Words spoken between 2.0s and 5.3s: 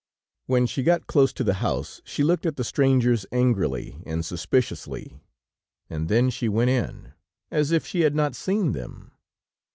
she looked at the strangers angrily and suspiciously,